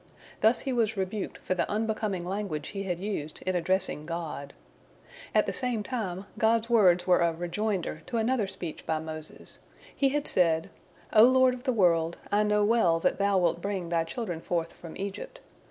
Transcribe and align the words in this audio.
Thus 0.41 0.61
he 0.61 0.73
was 0.73 0.97
rebuked 0.97 1.37
for 1.37 1.53
the 1.53 1.69
unbecoming 1.69 2.25
language 2.25 2.69
he 2.69 2.81
had 2.85 2.99
used 2.99 3.43
in 3.43 3.55
addressing 3.55 4.07
God. 4.07 4.53
At 5.35 5.45
the 5.45 5.53
same 5.53 5.83
time 5.83 6.25
God's 6.39 6.71
words 6.71 7.05
were 7.05 7.19
a 7.19 7.31
rejoinder 7.31 8.01
to 8.07 8.17
another 8.17 8.47
speech 8.47 8.83
by 8.87 8.97
Moses. 8.97 9.59
He 9.95 10.09
had 10.09 10.25
said: 10.25 10.71
"O 11.13 11.25
Lord 11.25 11.53
of 11.53 11.65
the 11.65 11.71
world, 11.71 12.17
I 12.31 12.41
know 12.41 12.65
well 12.65 12.99
that 12.99 13.19
Thou 13.19 13.37
wilt 13.37 13.61
bring 13.61 13.89
Thy 13.89 14.03
children 14.03 14.41
forth 14.41 14.73
from 14.73 14.97
Egypt. 14.97 15.39